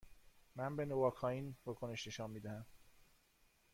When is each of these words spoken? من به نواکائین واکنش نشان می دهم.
من 0.55 0.75
به 0.75 0.85
نواکائین 0.85 1.55
واکنش 1.65 2.07
نشان 2.07 2.29
می 2.31 2.39
دهم. 2.39 2.65